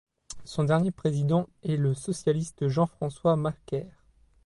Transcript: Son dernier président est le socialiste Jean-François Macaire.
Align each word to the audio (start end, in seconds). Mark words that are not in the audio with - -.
Son 0.45 0.63
dernier 0.63 0.89
président 0.89 1.47
est 1.61 1.75
le 1.75 1.93
socialiste 1.93 2.67
Jean-François 2.67 3.35
Macaire. 3.35 4.03